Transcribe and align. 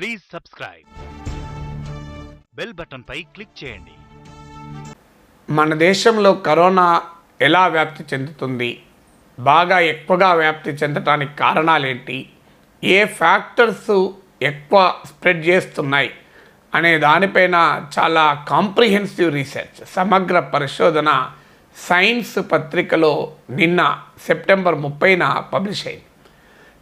Please 0.00 0.22
subscribe. 0.32 1.08
Bell 2.56 2.72
బటన్పై 2.72 3.22
click 3.22 3.64
చేయండి. 3.64 3.90
మన 5.52 5.74
దేశంలో 5.74 6.32
కరోనా 6.32 7.02
ఎలా 7.40 7.66
వ్యాప్తి 7.66 8.04
చెందుతుంది? 8.14 8.82
బాగా 9.38 9.78
ఎక్కువగా 9.78 10.32
వ్యాప్తి 10.32 10.70
చెందటానికి 10.70 11.36
కారణాలేంటి? 11.36 12.28
ఏ 12.84 13.04
ఫ్యాక్టర్స్ 13.04 14.12
ఎక్కువ 14.42 14.94
స్ప్రెడ్ 15.06 15.46
చేస్తున్నాయి? 15.46 16.10
అనే 16.74 16.98
దానిపైన 16.98 17.86
చాలా 17.98 18.46
కాంప్రిహెన్సివ్ 18.48 19.34
రీసెర్చ్ 19.34 19.88
సమగ్ర 19.88 20.40
పరిశోధన 20.40 21.30
సైన్స్ 21.76 22.38
పత్రికలో 22.52 23.32
నిన్న 23.50 24.02
సెప్టెంబర్ 24.26 24.74
ముప్పైన 24.74 25.44
పబ్లిష్ 25.52 25.86
అయింది. 25.86 26.04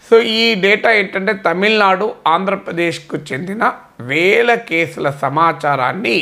సో 0.06 0.20
ఈ 0.20 0.54
డేటా 0.54 0.90
ఏంటంటే 0.90 1.32
తమిళనాడు 1.32 2.14
ఆంధ్రప్రదేశ్కు 2.26 3.16
చెందిన 3.16 3.72
వేల 4.00 4.54
కేసుల 4.54 5.10
సమాచారాన్ని 5.10 6.18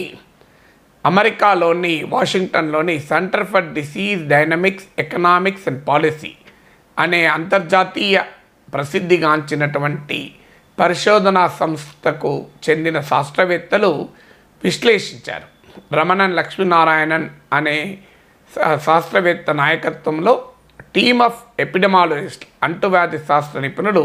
అమెరికాలోని 1.05 2.05
వాషింగ్టన్లోని 2.05 3.01
Center 3.01 3.47
for 3.47 3.73
Disease 3.73 4.29
Dynamics 4.29 4.87
Economics 4.99 5.69
and 5.69 5.89
Policy 5.89 6.33
అనే 6.99 7.27
అంతర్జాతీయ 7.27 8.23
ప్రసిద్ధిగాంచినటువంటి 8.75 10.35
పరిశోధనా 10.79 11.49
సంస్థకు 11.49 12.47
చెందిన 12.71 13.01
శాస్త్రవేత్తలు 13.01 14.09
విశ్లేషించారు. 14.65 15.47
రమణన్ 15.95 16.37
లక్ష్మీనారాయణన్ 16.37 17.29
అనే 17.53 17.99
శాస్త్రవేత్త 18.85 19.51
నాయకత్వంలో 19.51 20.35
టీమ్ 20.97 21.23
ఆఫ్ 21.23 21.41
ఎపిడమాలజిస్ట్ 21.61 22.45
అంటువ్యాధి 22.63 23.19
శాస్త్ర 23.19 23.61
నిపుణులు 23.61 24.03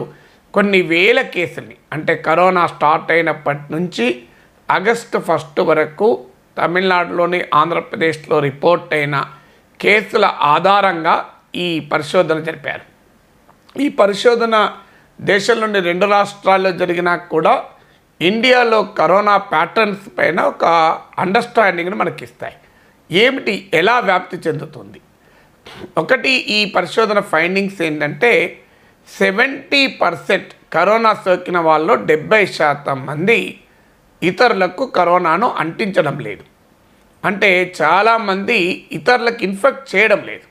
కొన్ని 0.54 0.82
వేల 0.82 1.21
కేసుల్ని 1.21 1.76
అంటే 1.93 2.15
కరోనా 2.15 2.68
స్టార్ట్ 2.68 3.12
అయినప్పటి 3.12 3.74
నుంచి 3.74 4.24
ఆగస్టు 4.71 5.20
ఫస్ట్ 5.20 5.60
వరకు 5.60 6.26
తమిళనాడులోని 6.57 7.46
ఆంధ్రప్రదేశ్లో 7.54 8.40
రిపోర్ట్ 8.40 8.93
అయిన 8.93 9.26
కేసుల 9.80 10.26
ఆధారంగా 10.41 11.30
ఈ 11.55 11.80
పరిశోధన 11.80 12.40
జరిపారు. 12.40 12.85
ఈ 13.82 13.90
పరిశోధన 13.90 14.74
దేశం 15.21 15.62
నుండి 15.62 15.80
రెండు 15.80 16.05
రాష్ట్రాల్లో 16.05 16.71
జరిగినా 16.71 17.15
కూడా 17.15 17.63
ఇండియాలో 18.21 18.84
కరోనా 18.84 19.37
ప్యాటర్న్స్ 19.37 20.18
పైన 20.18 20.41
ఒక 20.41 20.65
అండర్స్టాండింగ్ని 21.20 21.96
మనకి 21.96 22.24
ఇస్తాయి 22.24 22.58
ఏమిటి? 23.12 23.70
ఎలా 23.74 23.99
వ్యాప్తి 23.99 24.37
చెందుతుంది? 24.37 25.02
ఒకటి 25.98 26.29
ఈ 26.29 26.71
పరిశోధన 26.71 27.20
ఫైండింగ్స్ 27.20 27.81
ఏంటంటే 27.81 28.63
సెవెంటీ 29.17 29.87
పర్సెంట్ 29.87 30.53
కరోనా 30.73 31.13
సోకిన 31.13 31.57
వాళ్ళలో 31.57 31.95
డెబ్బై 31.95 32.45
శాతం 32.45 33.05
మంది 33.05 33.59
ఇతరులకు 34.23 34.85
కరోనాను 34.85 35.49
అంటించడం 35.49 36.20
లేదు. 36.20 36.43
అంటే 37.26 37.73
చాలామంది 37.81 38.87
ఇతరులకు 38.91 39.43
ఇన్ఫెక్ట్ 39.43 39.95
చేయడం 39.95 40.21
లేదు. 40.26 40.48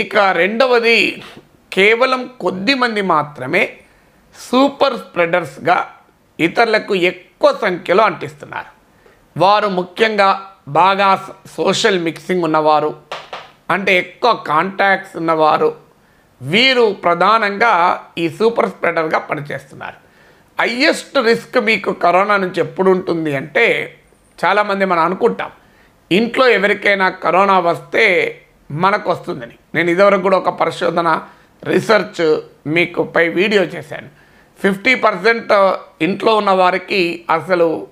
ఇక 0.00 0.16
రెండవది 0.16 1.22
కేవలం 1.72 2.30
కొద్ది 2.40 2.74
మంది 2.74 3.02
మాత్రమే 3.02 3.76
సూపర్ 4.38 4.96
స్ప్రెడర్స్గా 4.96 5.90
ఇతరులకు 6.40 6.94
ఎక్కువ 6.94 7.58
సంఖ్యలో 7.62 8.02
అంటిస్తున్నారు. 8.04 8.70
వారు 9.40 9.68
ముఖ్యంగా 9.68 10.50
బాగా 10.68 11.08
సోషల్ 11.56 12.00
మిక్సింగ్ 12.00 12.44
ఉన్నవారు 12.44 12.96
అంటే 13.72 13.98
ఎక్కువ 13.98 14.32
కాంటాక్ట్స్ 14.46 15.16
ఉన్నవారు 15.16 15.76
వీరు 16.42 16.96
ప్రధానంగా 17.04 17.72
ఈ 18.18 18.28
సూపర్ 18.28 18.68
స్ప్రెడర్గా 18.68 19.18
పనిచేస్తున్నారు. 19.18 19.98
హయ్యెస్ట్ 20.60 21.18
రిస్క్ 21.18 21.58
మీకు 21.60 21.92
కరోనా 21.92 22.36
నుంచి 22.36 22.60
ఎప్పుడు 22.60 22.90
ఉంటుంది 22.90 23.36
అంటే 23.36 23.66
చాలామంది 24.44 24.84
మనం 24.84 25.02
అనుకుంటాం 25.04 25.50
ఇంట్లో 26.12 26.48
ఎవరికైనా 26.48 27.08
కరోనా 27.08 27.58
వస్తే 27.58 28.04
మనకు 28.70 29.10
వస్తుందని. 29.10 29.56
నేను 29.74 29.90
ఇదివరకు 29.90 30.22
కూడా 30.22 30.36
ఒక 30.36 30.48
పరిశోధన 30.48 31.22
రీసెర్చ్ 31.64 32.40
మీకు 32.66 33.02
పై 33.02 33.28
వీడియో 33.28 33.62
చేశాను. 33.62 34.08
ఫిఫ్టీ 34.62 34.94
పర్సెంట్ 34.94 35.52
ఇంట్లో 36.02 36.36
ఉన్న 36.36 36.50
వారికి 36.50 37.24
అసలు 37.30 37.86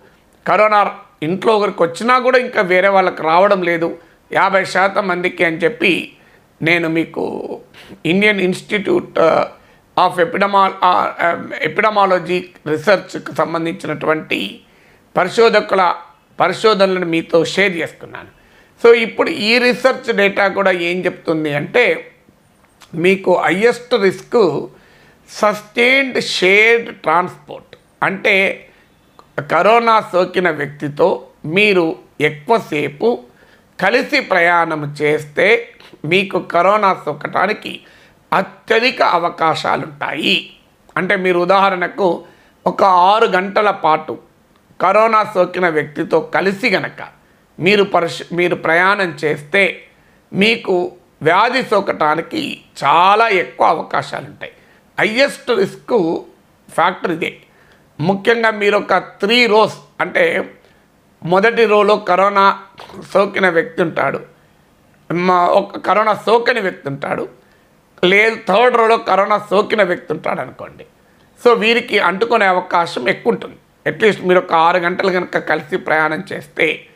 కరోనా 0.47 0.80
ఇంట్లో 1.22 1.56
ఒకరికి 1.58 1.82
వచ్చినా 1.82 2.18
కూడా 2.18 2.38
ఇంకా 2.38 2.60
వేరే 2.62 2.88
వాళ్ళకి 2.88 3.22
రావడం 3.22 3.62
లేదు. 3.62 3.98
యాభై 4.32 4.64
శాతం 4.64 5.08
మందికి 5.08 5.44
అని 5.44 5.56
చెప్పి 5.56 6.12
నేను 6.62 6.88
మీకు 6.88 7.60
ఇండియన్ 8.06 8.41
ఇన్స్టిట్యూట్ 8.41 9.18
ఆఫ్ 9.98 10.20
ఎపిడమా 10.20 10.62
ఎపిడమాలజీ 11.62 12.48
రీసెర్చ్కి 12.66 13.34
సంబంధించినటువంటి 13.34 14.60
పరిశోధకుల 15.16 15.94
పరిశోధనలను 16.41 17.06
మీతో 17.06 17.44
షేర్ 17.44 17.76
చేస్తున్నాను. 17.76 18.28
సో 18.82 18.94
ఇప్పుడు 18.94 19.30
ఈ 19.30 19.58
రీసెర్చ్ 19.58 20.16
డేటా 20.16 20.48
కూడా 20.48 20.70
ఏం 20.70 21.04
చెప్తుంది 21.04 21.54
అంటే 21.54 22.12
మీకు 22.94 23.38
highest 23.38 23.94
risk 23.94 24.68
sustained 25.28 26.22
shared 26.22 26.97
transport. 26.97 27.76
అంటే 28.02 28.66
కరోనా 29.50 30.00
సోకిన 30.12 30.50
వ్యక్తితో 30.50 31.26
మీరు 31.44 31.97
ఎక్కువసేపు 32.20 33.18
కలిసి 33.82 34.20
ప్రయాణం 34.20 34.96
చేస్తే 35.02 35.68
మీకు 36.04 36.38
కరోనా 36.38 37.00
సోకటానికి 37.04 37.80
అత్యధిక 38.32 39.02
అవకాశాలుంటాయి. 39.02 40.52
అంటే 40.96 41.16
మీరు 41.16 41.38
ఉదాహరణకు 41.38 42.24
ఒక 42.66 42.82
ఆరు 42.82 43.26
గంటల 43.26 43.70
పాటు 43.70 44.18
కరోనా 44.80 45.24
సోకిన 45.34 45.68
వ్యక్తితో 45.68 46.20
కలిసి 46.20 46.70
గనక 46.70 47.08
మీరు 47.58 47.82
పరిశ 47.84 48.20
మీరు 48.32 48.54
ప్రయాణం 48.54 49.08
చేస్తే 49.24 49.82
మీకు 50.32 50.92
వ్యాధి 51.22 51.62
సోకటానికి 51.62 52.60
చాలా 52.84 53.28
ఎక్కువ 53.28 53.66
అవకాశాలు 53.66 54.24
ఉంటాయి 54.24 54.52
హయ్యెస్ట్ 55.00 55.50
రిస్క్ 55.50 56.22
ఫ్యాక్టర్ 56.70 57.12
ఇదే. 57.12 57.36
ముఖ్యంగా 58.00 58.50
మీరు 58.50 58.76
ఒక 58.76 58.94
త్రీ 58.94 59.47
రోస్ 59.47 59.78
అంటే 60.00 60.24
మొదటి 61.22 61.64
రోలో 61.64 61.97
కరోనా 61.97 62.58
సోకిన 63.12 63.48
వ్యక్తి 63.48 63.82
ఉంటాడు. 63.82 64.20
ఒక 65.31 65.78
కరోనా 65.78 66.14
సోకని 66.14 66.60
వ్యక్తి 66.60 66.88
ఉంటాడు. 66.88 67.28
లేదు 68.04 68.36
థర్డ్ 68.48 68.76
రోలో 68.76 68.97
కరోనా 68.97 69.38
సోకిన 69.38 69.82
వ్యక్తి 69.82 70.12
ఉంటాడు 70.12 70.41
అనుకోండి. 70.41 70.86
సో 71.44 71.53
వీరికి 71.53 71.98
అంటుకునే 71.98 72.47
అవకాశం 72.47 73.09
ఎక్కువ 73.09 73.32
ఉంటుంది 73.32 73.56
అట్లీస్ట్ 73.86 74.25
మీరు 74.25 74.38
ఒక 74.38 74.53
ఆరు 74.53 74.78
గంటలు 74.78 75.10
కనుక 75.10 75.38
కలిసి 75.38 75.76
ప్రయాణం 75.76 76.25
చేస్తే. 76.32 76.86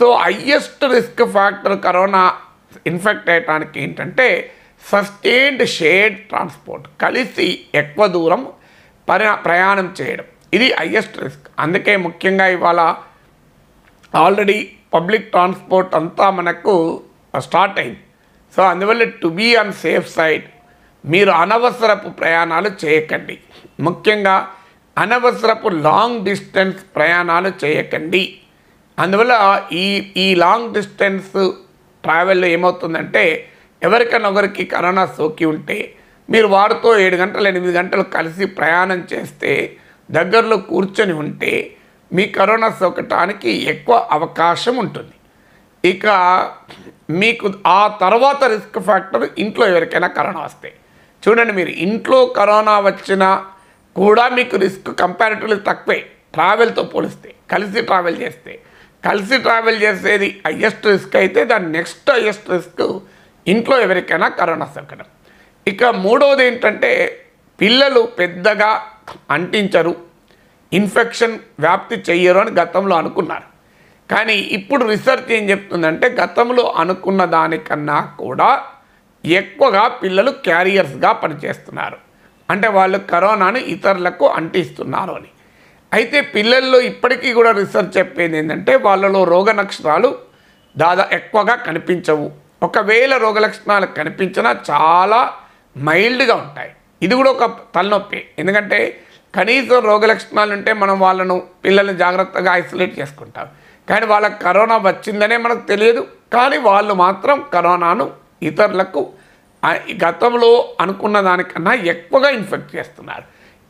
So 0.00 0.14
highest 0.14 0.84
risk 0.84 1.24
factor 1.32 1.80
corona 1.80 2.36
infect 2.86 3.30
అయ్యటానికి 3.30 3.82
ఏంటంటే 3.82 4.52
సస్టైన్డ్ 4.92 5.68
షేడ్ 5.68 6.28
ట్రాన్స్పోర్ట్ 6.28 6.88
కలిసి 7.00 7.64
ఎక్కువ 7.74 8.06
దూరం 8.06 8.46
ప్రయాణం 9.08 9.94
చేయడం. 10.00 10.24
ఇది 10.54 10.72
హయ్యెస్ట్ 10.72 11.18
రిస్క్. 11.18 11.48
అందుకే 11.58 11.96
ముఖ్యంగా 11.96 12.46
ఇవాళ 12.46 12.96
ఆల్రెడీ 14.14 14.70
పబ్లిక్ 14.94 15.30
ట్రాన్స్పోర్ట్ 15.30 15.94
అంతా 15.94 16.30
మనకు 16.30 17.02
స్టార్ట్ 17.38 17.78
అయింది. 17.78 17.98
సో 18.56 18.62
అందువల్ల 18.62 19.04
to 19.04 19.28
be 19.28 19.54
on 19.54 19.72
safe 19.72 20.14
side 20.14 20.44
మీరు 21.04 21.30
అనవసరపు 21.30 22.08
ప్రయాణాలు 22.08 22.70
చేయకండి. 22.84 23.38
ముఖ్యంగా 23.80 24.48
అనవసరపు 24.98 25.68
లాంగ్ 25.68 26.24
డిస్టెన్స్ 26.24 26.76
ప్రయాణాలు 26.96 27.52
చేయకండి. 27.64 28.38
అందువల్ల 28.98 29.62
ఈ 29.72 30.12
ఈ 30.16 30.34
లాంగ్ 30.34 30.74
డిస్టెన్స్ 30.74 31.52
ట్రావెల్లో 32.02 32.46
ఏమవుతుందంటే 32.46 33.48
ఎవరికైనా 33.82 34.28
ఒకరికి 34.28 34.64
కరోనా 34.64 35.06
సోకి 35.06 35.44
ఉంటే 35.44 35.94
మీరు 36.30 36.46
వారితో 36.46 36.98
ఏడు 36.98 37.16
గంటలు 37.16 37.48
ఎనిమిది 37.48 37.72
గంటలు 37.72 38.02
కలిసి 38.02 38.46
ప్రయాణం 38.46 39.04
చేస్తే 39.12 39.76
దగ్గరలో 40.10 40.56
కూర్చొని 40.56 41.12
ఉంటే 41.12 41.75
మీ 42.12 42.26
కరోనా 42.26 42.70
సోకటానికి 42.80 43.50
ఎక్కువ 43.50 44.08
అవకాశం 44.10 44.76
ఉంటుంది. 44.76 45.14
ఇక 45.88 46.06
మీకు 47.10 47.52
ఆ 47.66 47.98
తర్వాత 48.00 48.44
రిస్క్ 48.44 48.78
ఫ్యాక్టర్ 48.80 49.28
ఇంట్లో 49.38 49.66
ఎవరికైనా 49.66 50.06
కరోనా 50.06 50.40
వస్తే. 50.40 50.72
చూడండి 51.28 51.52
మీరు 51.52 51.68
ఇంట్లో 51.68 52.26
కరోనా 52.26 52.80
వచ్చినా 52.80 53.46
కూడా 53.96 54.28
మీకు 54.28 54.56
రిస్క్ 54.56 55.00
కంపారిటివ్లీ 55.00 55.56
తక్కువే. 55.56 56.10
ట్రావెల్తో 56.32 56.82
పోలిస్తే 56.82 57.34
కలిసి 57.50 57.82
ట్రావెల్ 57.82 58.18
చేస్తే. 58.22 58.62
కలిసి 59.04 59.38
ట్రావెల్ 59.38 59.82
చేసేది 59.82 60.42
హయ్యెస్ట్ 60.46 60.86
రిస్క్ 60.86 61.16
అయితే 61.16 61.44
దాని 61.44 61.72
నెక్స్ట్ 61.72 62.10
హయ్యెస్ట్ 62.10 62.50
రిస్క్ 62.50 63.00
ఇంట్లో 63.48 63.80
ఎవరికైనా 63.80 64.28
కరోనా 64.28 64.66
సోకడం 64.74 65.04
ఇక 65.66 65.84
మూడవది 65.84 66.46
ఏంటంటే 66.46 67.22
పిల్లలు 67.60 68.00
పెద్దగా 68.00 68.86
అంటించరు. 69.30 70.05
ఇన్ఫెక్షన్ 70.76 71.38
వ్యాప్తి 71.60 71.96
చెయ్యరు 72.10 72.38
అని 72.38 72.50
గతంలో 72.50 72.96
అనుకున్నారు. 72.96 73.46
కానీ 74.14 74.34
ఇప్పుడు 74.34 74.84
రీసెర్చ్ 74.84 75.32
ఏం 75.32 75.50
చెప్తుందంటే 75.50 76.08
గతంలో 76.08 76.64
అనుకున్న 76.76 77.24
దానికన్నా 77.24 78.00
కూడా 78.18 78.64
ఎక్కువగా 79.24 79.88
పిల్లలు 79.88 80.30
క్యారియర్స్గా 80.30 81.12
పనిచేస్తున్నారు. 81.12 81.96
అంటే 82.50 82.68
వాళ్ళు 82.68 82.98
కరోనాను 82.98 83.58
ఇతరులకు 83.58 84.26
అంటిస్తున్నారు 84.28 85.12
అని. 85.12 85.28
అయితే 85.92 86.20
పిల్లల్లో 86.20 86.80
ఇప్పటికీ 86.80 87.32
కూడా 87.32 87.50
రీసెర్చ్ 87.50 87.98
చెప్పేది 87.98 88.38
ఏంటంటే 88.38 88.76
వాళ్ళలో 88.76 89.24
రోగ 89.24 89.52
లక్షణాలు 89.52 90.18
దాదా 90.76 91.08
ఎక్కువగా 91.12 91.54
కనిపించవు. 91.54 92.32
ఒకవేళ 92.62 93.16
రోగ 93.16 93.38
లక్షణాలు 93.38 93.86
కనిపించినా 93.86 94.56
చాలా 94.70 95.20
మైల్డ్గా 95.78 96.34
ఉంటాయి. 96.34 96.72
ఇది 97.02 97.14
కూడా 97.14 97.30
ఒక 97.30 97.56
తలనొప్పి. 97.74 98.24
ఎందుకంటే 98.38 99.00
కనీసం 99.36 99.78
రోగ 99.78 100.06
లక్షణాలు 100.06 100.52
ఉంటే 100.52 100.72
మనం 100.72 101.00
వాళ్ళను 101.00 101.42
పిల్లల్ని 101.64 101.96
జాగ్రత్తగా 101.96 102.56
ఐసోలేట్ 102.56 103.00
చేసుకుంటాం. 103.00 103.46
కానీ 103.90 104.06
వాళ్ళకి 104.06 104.38
కరోనా 104.42 104.76
వచ్చిందనే 104.76 105.36
మనకు 105.36 105.66
తెలియదు. 105.66 106.06
కానీ 106.32 106.56
వాళ్ళు 106.56 106.94
మాత్రం 106.94 107.44
కరోనాను 107.54 108.10
ఇతరులకు 108.42 109.12
గతంలో 110.06 110.68
అనుకున్న 110.80 111.20
దానికన్నా 111.20 111.72
ఎక్కువగా 111.74 112.30
ఇన్ఫెక్ట్ 112.30 112.76
చేస్తున్నారు. 112.76 113.22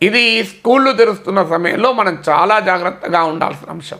ఇది 0.04 0.44
స్కూళ్ళు 0.44 0.92
తెరుస్తున్న 0.92 1.42
సమయంలో 1.44 1.92
మనం 1.92 2.18
చాలా 2.28 2.60
జాగ్రత్తగా 2.60 3.22
ఉండాల్సిన 3.22 3.70
అంశం. 3.70 3.98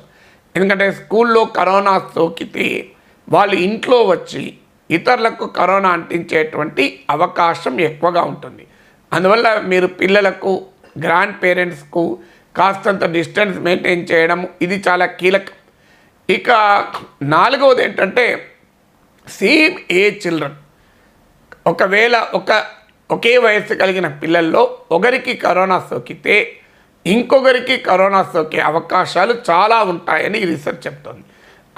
ఎందుకంటే 0.57 0.93
స్కూల్లో 0.93 1.45
కరోనా 1.45 2.03
సోకితే 2.15 2.87
వాళ్ళు 3.29 3.55
ఇంట్లో 3.55 4.05
వచ్చి 4.05 4.55
ఇతరులకు 4.91 5.47
కరోనా 5.47 5.89
అంటించేటువంటి 5.89 7.01
అవకాశం 7.11 7.81
ఎక్కువగా 7.81 8.23
ఉంటుంది. 8.23 8.67
అందువల్ల 9.13 9.63
మీరు 9.65 9.87
పిల్లలకు 9.87 10.65
గ్రాండ్ 10.99 11.43
పేరెంట్స్కు 11.43 12.19
కాస్తంత 12.57 13.05
డిస్టెన్స్ 13.05 13.59
మెయింటైన్ 13.59 14.07
చేయడం 14.13 14.49
ఇది 14.63 14.85
చాలా 14.89 15.07
కీలకం. 15.07 15.57
ఇక 16.31 16.51
నాలుగవది 17.23 17.85
ఏంటంటే 17.85 18.53
సేమ్ 19.29 19.77
ఏజ్ 19.91 20.27
చిల్డ్రన్ 20.27 20.57
ఒకవేళ 21.67 22.17
ఒక 22.35 22.65
ఒకే 23.11 23.39
వయస్సు 23.39 23.75
కలిగిన 23.75 24.09
పిల్లల్లో 24.09 24.79
ఒకరికి 24.91 25.35
కరోనా 25.35 25.87
సోకితే 25.91 26.57
ఇంకొకరికి 27.07 27.77
కరోనా 27.77 28.23
సోకే 28.23 28.61
అవకాశాలు 28.61 29.35
చాలా 29.51 29.83
ఉంటాయని 29.83 30.39
ఈ 30.39 30.45
రీసెర్చ్ 30.45 30.87
చెప్తుంది. 30.87 31.25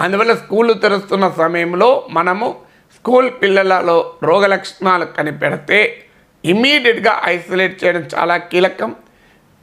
అందువల్ల 0.01 0.35
స్కూళ్ళు 0.35 0.73
తెరుస్తున్న 0.73 1.33
సమయంలో 1.37 2.07
మనము 2.09 2.47
స్కూల్ 2.95 3.31
పిల్లలలో 3.41 4.13
రోగ 4.23 4.45
లక్షణాలు 4.45 5.05
కనిపెడితే 5.05 6.03
ఇమ్మీడియట్గా 6.45 7.21
ఐసోలేట్ 7.25 7.83
చేయడం 7.83 8.07
చాలా 8.15 8.37
కీలకం. 8.37 8.95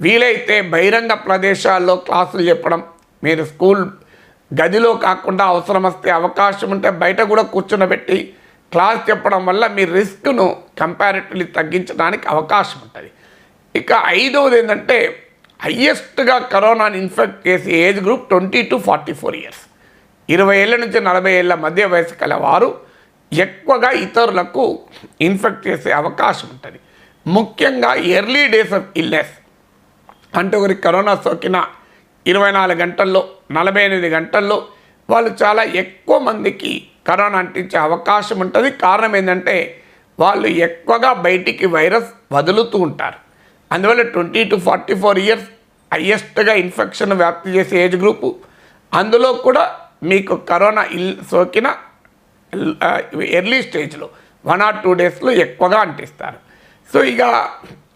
వీలైతే 0.00 0.56
బహిరంగ 0.72 1.12
ప్రదేశాల్లో 1.26 1.94
క్లాసులు 2.06 2.42
చెప్పడం 2.48 2.80
మీరు 3.24 3.44
స్కూల్ 3.44 3.84
గదిలో 4.50 4.90
కాకుండా 5.06 5.44
అవసరం 5.52 5.82
వస్తే 5.82 6.08
అవకాశం 6.10 6.70
ఉంటే 6.74 6.90
బయట 7.02 7.20
కూడా 7.30 7.42
కూర్చునబెట్టి 7.54 8.18
క్లాస్ 8.72 9.00
చెప్పడం 9.10 9.40
వల్ల 9.46 9.64
మీ 9.76 9.84
రిస్క్ను 9.84 10.46
కంపారిటివ్లీ 10.80 11.46
తగ్గించడానికి 11.56 12.26
అవకాశం 12.28 12.78
ఉంటుంది. 12.86 13.10
ఇక 13.74 13.92
ఐదవది 14.06 14.56
ఏంటంటే 14.58 14.98
హయ్యెస్ట్గా 15.62 16.36
కరోనాని 16.52 16.96
ఇన్ఫెక్ట్ 16.98 17.40
చేసే 17.48 17.70
age 17.86 18.00
group 18.06 18.28
twenty 18.28 18.62
to 18.70 18.76
forty 18.86 19.14
four 19.20 19.36
years. 19.36 19.62
ఇరవై 20.28 20.56
ఏళ్ళ 20.62 20.76
నుంచి 20.76 21.00
నలభై 21.00 21.32
ఏళ్ళ 21.40 21.52
మధ్య 21.64 21.84
వయసు 21.94 22.14
కల 22.20 22.34
వారు 22.44 22.68
ఎక్కువగా 23.32 23.90
ఇతరులకు 24.04 24.64
ఇన్ఫెక్ట్ 25.20 25.64
చేసే 25.68 25.90
అవకాశం 26.00 26.48
ఉంటుంది. 26.54 26.78
ముఖ్యంగా 27.26 27.92
ఎర్లీ 28.18 28.44
డేస్ 28.54 28.74
ఆఫ్ 28.80 28.90
ఇల్నెస్ 29.02 29.34
అంటే 30.38 30.56
ఒకరికి 30.56 30.82
కరోనా 30.82 31.14
సోకిన 31.24 31.64
ఇరవై 32.26 32.50
నాలుగు 32.50 32.78
గంటల్లో 32.78 33.28
నలభై 33.52 33.82
ఎనిమిది 33.84 34.08
గంటల్లో 34.08 34.56
వాళ్ళు 35.10 35.30
చాలా 35.42 35.62
ఎక్కువ 35.62 36.18
మందికి 36.18 36.86
కరోనా 37.08 37.38
అంటించే 37.38 37.78
అవకాశం 37.78 38.38
ఉంటుంది. 38.40 38.70
కారణం 38.70 39.16
ఏంటంటే 39.16 39.82
వాళ్ళు 40.20 40.48
ఎక్కువగా 40.48 41.12
బయటికి 41.12 41.66
వైరస్ 41.66 42.10
వదులుతూ 42.32 42.78
ఉంటారు. 42.78 43.18
అందువల్ల 43.72 44.02
twenty 44.02 44.44
to 44.44 44.56
forty 44.56 44.94
four 44.94 45.18
years 45.18 45.48
హయ్యెస్ట్గా 45.92 46.54
infection 46.54 47.12
వ్యాప్తి 47.12 47.50
చేసే 47.50 47.84
ఏజ్ 47.84 47.96
గ్రూపు. 47.96 48.36
అందులో 48.94 49.32
కూడా 49.32 49.64
మీకు 50.02 50.36
కరోనా 50.36 50.84
ఇల్ 50.92 51.14
సోకిన 51.30 51.68
ఎర్లీ 53.22 53.62
స్టేజ్లో 53.62 54.08
వన్ 54.46 54.62
ఆర్ 54.62 54.76
టూ 54.84 54.92
డేస్లో 54.92 55.30
ఎక్కువగా 55.32 55.78
అంటిస్తారు. 55.78 56.38
సో 56.92 57.04
ఇక 57.04 57.22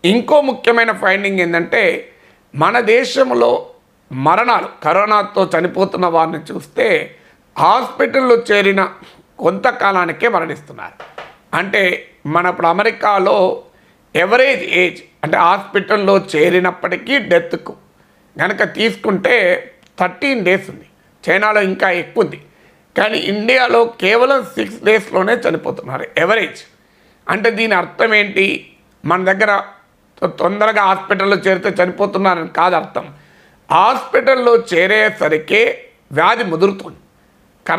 ఇంకో 0.05 0.41
ముఖ్యమైన 0.41 0.93
ఫైండింగ్ 0.93 1.41
ఏంటంటే 1.41 2.13
మన 2.55 2.81
దేశంలో 2.81 3.71
మరణాలు 4.13 4.69
కరోనాతో 4.85 5.51
చనిపోతున్న 5.59 6.07
వారిని 6.07 6.39
చూస్తే 6.39 7.17
హాస్పిటల్లో 7.59 8.37
చేరిన 8.37 8.93
కొంతకాలానికే 9.39 10.29
మరణిస్తున్నారు. 10.29 11.21
అంటే 11.57 12.13
మన 12.27 12.47
ఇప్పుడు 12.47 12.67
అమెరికాలో 12.67 13.65
ఎవరేజ్ 14.17 14.63
ఏజ్ 14.63 15.03
అంటే 15.25 15.37
హాస్పిటల్లో 15.37 16.19
చేరినప్పటికీ 16.19 17.19
డెత్కు 17.19 17.77
కనుక 18.41 18.63
తీసుకుంటే 18.63 19.35
థర్టీన్ 20.01 20.45
డేస్ 20.45 20.71
ఉంది. 20.71 20.87
చైనాలో 21.31 21.63
ఇంకా 21.63 21.91
ఎక్కువ 21.91 22.25
ఉంది 22.25 22.41
కానీ 22.99 23.19
ఇండియాలో 23.19 23.85
కేవలం 23.85 24.43
సిక్స్ 24.43 24.85
డేస్లోనే 24.85 25.33
చనిపోతున్నారు 25.33 26.07
ఎవరేజ్. 26.17 26.63
అంటే 27.29 27.51
దీని 27.51 27.75
అర్థం 27.75 28.15
ఏంటి? 28.15 28.73
మన 29.05 29.33
దగ్గర 29.33 29.63
తొందరగా 30.27 30.83
హాస్పిటల్లో 30.83 31.37
చేరితే 31.37 31.85
చనిపోతున్నారని 31.85 32.49
కాదు 32.49 32.75
అర్థం. 32.75 33.09
హాస్పిటల్లో 33.71 34.57
చేరేసరికి 34.57 35.75
వ్యాధి 36.13 36.45
ముదురుతుంది. 36.45 36.97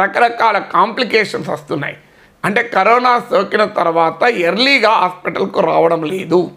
రకరకాల 0.01 0.57
కాంప్లికేషన్స్ 0.57 1.49
వస్తున్నాయి. 1.49 1.97
అంటే 2.45 2.63
కరోనా 2.63 3.19
సోకిన 3.19 3.65
తర్వాత 3.65 4.23
ఎర్లీగా 4.23 4.89
హాస్పిటల్కు 4.89 5.59
రావడం 5.59 6.03
లేదు. 6.03 6.51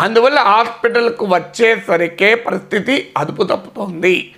అందువల్ల 0.00 0.38
హాస్పిటల్కు 0.38 1.26
వచ్చేసరికే 1.26 2.34
పరిస్థితి 2.34 3.12
అదుపు 3.18 3.42
తప్పుతోంది. 3.42 4.34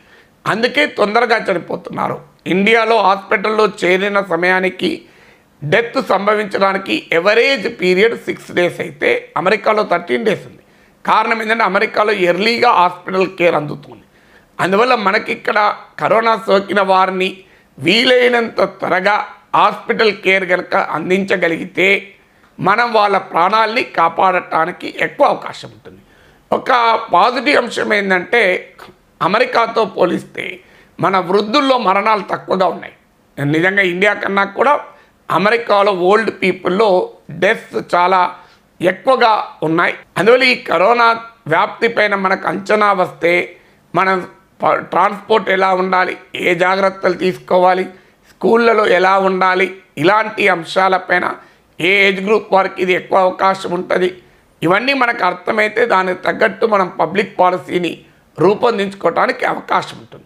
అందుకే 0.46 0.86
తొందరగా 0.86 1.46
చనిపోతున్నారు. 1.52 2.20
ఇండియాలో 2.46 3.02
హాస్పిటల్లో 3.02 3.69
చేరిన 3.84 4.20
సమయానికి 4.20 5.04
డెత్ 5.64 6.06
సంభవించడానికి 6.08 7.06
ఎవరేజ్ 7.12 7.81
పీరియడ్ 7.81 8.16
సిక్స్ 8.16 8.52
డేస్ 8.52 8.81
అయితే 8.81 9.32
అమెరికాలో 9.36 9.82
థర్టీన్ 9.82 10.25
డేస్ 10.25 10.46
ఉంది. 10.46 10.58
కారణం 11.06 11.43
ఏంటంటే 11.43 11.65
అమెరికాలో 11.65 12.12
ఎర్లీగా 12.12 12.71
హాస్పిటల్ 12.73 13.27
కేర్ 13.27 13.55
అందుతుంది. 13.55 14.03
అందువల్ల 14.61 14.95
మనకి 14.95 15.33
ఇక్కడ 15.33 15.77
కరోనా 15.99 16.43
సోకిన 16.47 16.81
వారిని 16.81 17.37
వీలైనంత 17.79 18.65
త్వరగా 18.65 19.27
హాస్పిటల్ 19.55 20.12
కేర్ 20.12 20.45
కనుక 20.49 20.77
అందించగలిగితే 20.77 22.11
మనం 22.61 22.93
వాళ్ళ 22.93 23.19
ప్రాణాల్ని 23.19 23.83
కాపాడటానికి 23.83 24.95
ఎక్కువ 25.01 25.27
అవకాశం 25.27 25.69
ఉంటుంది. 25.69 26.01
ఒక 26.53 27.01
పాజిటివ్ 27.13 27.56
అంశం 27.56 27.94
ఏంటంటే 27.94 28.73
అమెరికాతో 29.23 29.84
పోలిస్తే 29.84 30.61
మన 31.01 31.19
వృద్ధుల్లో 31.19 31.79
మరణాలు 31.79 32.23
తక్కువగా 32.31 32.67
ఉన్నాయి. 32.67 32.93
నిజంగా 33.46 33.82
ఇండియా 33.82 34.13
కన్నా 34.15 34.44
కూడా 34.44 34.81
అమెరికాలో 35.31 35.93
ఓల్డ్ 35.93 36.31
పీపుల్లో 36.43 37.11
డెత్ 37.31 37.94
చాలా 37.94 38.37
ఎక్కువగా 38.81 39.48
ఉన్నాయి. 39.62 39.94
అందువల్ల 40.16 40.44
ఈ 40.44 40.54
కరోనా 40.54 41.20
వ్యాప్తి 41.46 41.88
పైన 41.88 42.14
మనకు 42.14 42.48
అంచనా 42.48 42.93
వస్తే 42.93 43.56
మనం 43.94 44.26
ట్రాన్స్పోర్ట్ 44.74 45.50
ఎలా 45.50 45.74
ఉండాలి? 45.74 46.16
ఏ 46.34 46.54
జాగ్రత్తలు 46.54 47.12
తీసుకోవాలి? 47.12 47.84
స్కూళ్ళలో 48.28 48.86
ఎలా 48.86 49.19
ఉండాలి? 49.19 49.76
ఇలాంటి 49.98 50.48
అంశాలపైన 50.48 51.34
ఏ 51.81 52.08
ఏజ్ 52.08 52.24
గ్రూప్ 52.24 52.52
వారికి 52.52 52.82
ఇది 52.82 52.93
ఎక్కువ 52.93 53.19
అవకాశం 53.19 53.70
ఉంటుంది? 53.70 54.22
ఇవన్నీ 54.62 54.94
మనకు 54.94 55.24
అర్థమైతే 55.24 55.86
దానికి 55.86 56.22
తగ్గట్టు 56.22 56.66
మనం 56.66 56.93
పబ్లిక్ 57.00 57.38
పాలసీని 57.38 58.04
రూపొందించుకోవడానికి 58.38 59.44
అవకాశం 59.44 59.98
ఉంటుంది. 59.98 60.23